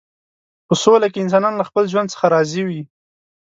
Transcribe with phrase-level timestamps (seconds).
[0.67, 2.81] په سوله کې انسانان له خپل ژوند څخه راضي وي.